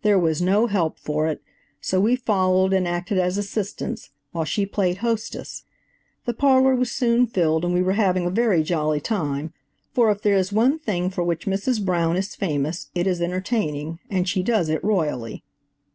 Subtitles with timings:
[0.00, 1.42] There was no help for it,
[1.82, 5.64] so we followed and acted as assistants, while she played hostess.
[6.24, 9.52] The parlor was soon filled and we were having a very jolly time,
[9.92, 11.84] for if there is one thing for which Mrs.
[11.84, 15.44] Brown is famous, it is entertaining, and she does it royally.